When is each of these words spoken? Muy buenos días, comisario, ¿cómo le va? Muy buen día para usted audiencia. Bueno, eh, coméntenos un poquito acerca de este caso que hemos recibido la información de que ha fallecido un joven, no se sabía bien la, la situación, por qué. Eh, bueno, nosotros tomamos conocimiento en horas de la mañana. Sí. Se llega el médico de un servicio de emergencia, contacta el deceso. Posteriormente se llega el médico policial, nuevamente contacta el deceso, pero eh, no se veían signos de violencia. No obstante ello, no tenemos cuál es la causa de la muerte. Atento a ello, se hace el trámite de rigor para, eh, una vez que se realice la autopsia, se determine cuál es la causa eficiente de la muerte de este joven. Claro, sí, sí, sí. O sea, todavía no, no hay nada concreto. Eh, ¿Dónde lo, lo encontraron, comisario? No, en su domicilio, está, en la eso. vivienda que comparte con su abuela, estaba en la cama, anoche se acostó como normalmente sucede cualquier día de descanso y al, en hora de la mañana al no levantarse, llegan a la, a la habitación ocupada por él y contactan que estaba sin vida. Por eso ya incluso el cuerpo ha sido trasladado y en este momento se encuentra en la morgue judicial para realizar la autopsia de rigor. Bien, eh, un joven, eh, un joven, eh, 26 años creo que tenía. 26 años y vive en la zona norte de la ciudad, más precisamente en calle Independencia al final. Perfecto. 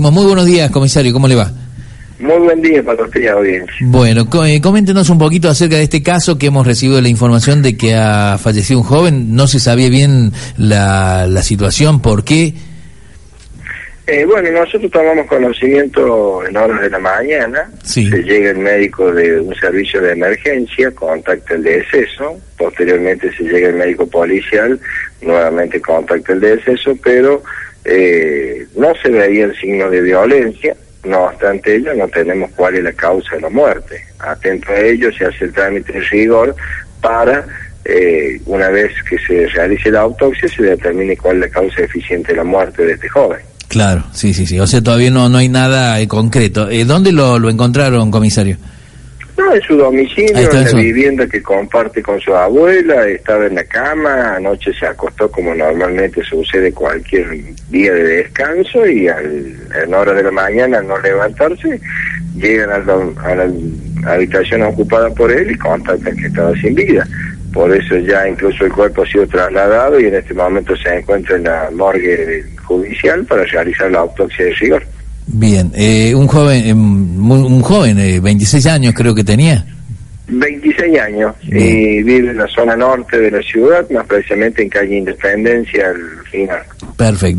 Muy 0.00 0.26
buenos 0.26 0.46
días, 0.46 0.70
comisario, 0.70 1.12
¿cómo 1.12 1.26
le 1.26 1.34
va? 1.34 1.50
Muy 2.20 2.38
buen 2.38 2.62
día 2.62 2.80
para 2.84 3.02
usted 3.02 3.26
audiencia. 3.26 3.74
Bueno, 3.80 4.28
eh, 4.46 4.60
coméntenos 4.60 5.10
un 5.10 5.18
poquito 5.18 5.48
acerca 5.48 5.74
de 5.74 5.82
este 5.82 6.04
caso 6.04 6.38
que 6.38 6.46
hemos 6.46 6.64
recibido 6.64 7.00
la 7.00 7.08
información 7.08 7.62
de 7.62 7.76
que 7.76 7.96
ha 7.96 8.38
fallecido 8.38 8.78
un 8.78 8.84
joven, 8.84 9.34
no 9.34 9.48
se 9.48 9.58
sabía 9.58 9.88
bien 9.88 10.30
la, 10.56 11.26
la 11.26 11.42
situación, 11.42 12.00
por 12.00 12.22
qué. 12.22 12.54
Eh, 14.06 14.24
bueno, 14.24 14.52
nosotros 14.52 14.88
tomamos 14.92 15.26
conocimiento 15.26 16.46
en 16.46 16.56
horas 16.56 16.80
de 16.80 16.90
la 16.90 17.00
mañana. 17.00 17.68
Sí. 17.82 18.08
Se 18.08 18.22
llega 18.22 18.50
el 18.50 18.58
médico 18.58 19.12
de 19.12 19.40
un 19.40 19.52
servicio 19.56 20.00
de 20.00 20.12
emergencia, 20.12 20.92
contacta 20.92 21.54
el 21.54 21.64
deceso. 21.64 22.38
Posteriormente 22.56 23.32
se 23.36 23.42
llega 23.42 23.70
el 23.70 23.74
médico 23.74 24.06
policial, 24.06 24.78
nuevamente 25.22 25.80
contacta 25.80 26.34
el 26.34 26.40
deceso, 26.40 26.96
pero 27.02 27.42
eh, 27.84 28.66
no 28.76 28.92
se 29.02 29.10
veían 29.10 29.54
signos 29.54 29.90
de 29.90 30.00
violencia. 30.02 30.76
No 31.04 31.24
obstante 31.24 31.76
ello, 31.76 31.94
no 31.94 32.08
tenemos 32.08 32.50
cuál 32.56 32.74
es 32.74 32.84
la 32.84 32.92
causa 32.92 33.36
de 33.36 33.42
la 33.42 33.50
muerte. 33.50 34.02
Atento 34.18 34.72
a 34.72 34.80
ello, 34.80 35.10
se 35.12 35.24
hace 35.24 35.44
el 35.44 35.52
trámite 35.52 35.92
de 35.92 36.00
rigor 36.00 36.54
para, 37.00 37.46
eh, 37.84 38.40
una 38.46 38.68
vez 38.68 38.92
que 39.08 39.16
se 39.18 39.46
realice 39.48 39.90
la 39.90 40.00
autopsia, 40.00 40.48
se 40.48 40.62
determine 40.62 41.16
cuál 41.16 41.36
es 41.36 41.42
la 41.42 41.48
causa 41.48 41.82
eficiente 41.82 42.32
de 42.32 42.38
la 42.38 42.44
muerte 42.44 42.84
de 42.84 42.92
este 42.92 43.08
joven. 43.08 43.38
Claro, 43.68 44.04
sí, 44.12 44.34
sí, 44.34 44.46
sí. 44.46 44.58
O 44.58 44.66
sea, 44.66 44.82
todavía 44.82 45.10
no, 45.10 45.28
no 45.28 45.38
hay 45.38 45.48
nada 45.48 46.04
concreto. 46.08 46.68
Eh, 46.68 46.84
¿Dónde 46.84 47.12
lo, 47.12 47.38
lo 47.38 47.48
encontraron, 47.48 48.10
comisario? 48.10 48.56
No, 49.38 49.54
en 49.54 49.62
su 49.62 49.76
domicilio, 49.76 50.36
está, 50.36 50.56
en 50.56 50.62
la 50.64 50.68
eso. 50.68 50.76
vivienda 50.78 51.26
que 51.28 51.40
comparte 51.40 52.02
con 52.02 52.20
su 52.20 52.34
abuela, 52.34 53.06
estaba 53.06 53.46
en 53.46 53.54
la 53.54 53.62
cama, 53.64 54.34
anoche 54.34 54.72
se 54.74 54.84
acostó 54.84 55.30
como 55.30 55.54
normalmente 55.54 56.22
sucede 56.24 56.72
cualquier 56.72 57.28
día 57.70 57.94
de 57.94 58.02
descanso 58.02 58.84
y 58.84 59.06
al, 59.06 59.54
en 59.80 59.94
hora 59.94 60.12
de 60.12 60.24
la 60.24 60.32
mañana 60.32 60.78
al 60.78 60.88
no 60.88 60.98
levantarse, 61.00 61.80
llegan 62.34 62.70
a 62.70 62.78
la, 62.78 62.94
a 63.22 63.34
la 63.36 64.12
habitación 64.12 64.62
ocupada 64.62 65.08
por 65.10 65.30
él 65.30 65.52
y 65.52 65.58
contactan 65.58 66.16
que 66.16 66.26
estaba 66.26 66.52
sin 66.56 66.74
vida. 66.74 67.06
Por 67.52 67.72
eso 67.74 67.96
ya 67.96 68.28
incluso 68.28 68.64
el 68.64 68.72
cuerpo 68.72 69.02
ha 69.02 69.06
sido 69.06 69.26
trasladado 69.28 70.00
y 70.00 70.06
en 70.06 70.16
este 70.16 70.34
momento 70.34 70.76
se 70.76 70.96
encuentra 70.98 71.36
en 71.36 71.44
la 71.44 71.70
morgue 71.72 72.44
judicial 72.64 73.24
para 73.24 73.44
realizar 73.44 73.90
la 73.90 74.00
autopsia 74.00 74.46
de 74.46 74.52
rigor. 74.54 74.82
Bien, 75.30 75.70
eh, 75.74 76.14
un 76.14 76.26
joven, 76.26 76.66
eh, 76.66 76.72
un 76.72 77.60
joven, 77.62 77.98
eh, 77.98 78.20
26 78.20 78.66
años 78.66 78.94
creo 78.94 79.14
que 79.14 79.24
tenía. 79.24 79.64
26 80.28 81.00
años 81.00 81.34
y 81.42 82.02
vive 82.02 82.30
en 82.30 82.36
la 82.36 82.46
zona 82.48 82.76
norte 82.76 83.18
de 83.18 83.30
la 83.30 83.40
ciudad, 83.40 83.88
más 83.90 84.06
precisamente 84.06 84.62
en 84.62 84.68
calle 84.68 84.98
Independencia 84.98 85.88
al 85.88 86.26
final. 86.30 86.60
Perfecto. 86.96 87.36